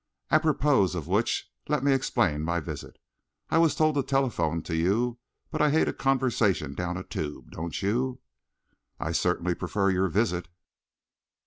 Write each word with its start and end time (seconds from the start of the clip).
"Apropos 0.31 0.97
of 0.97 1.05
which, 1.07 1.47
let 1.69 1.83
me 1.83 1.93
explain 1.93 2.41
my 2.41 2.59
visit. 2.59 2.97
I 3.51 3.59
was 3.59 3.75
told 3.75 3.93
to 3.93 4.01
telephone 4.01 4.63
to 4.63 4.75
you, 4.75 5.19
but 5.51 5.61
I 5.61 5.69
hate 5.69 5.87
a 5.87 5.93
conversation 5.93 6.73
down 6.73 6.97
a 6.97 7.03
tube, 7.03 7.51
don't 7.51 7.79
you?" 7.83 8.19
"I 8.99 9.11
certainly 9.11 9.53
prefer 9.53 9.91
your 9.91 10.07
visit." 10.07 10.47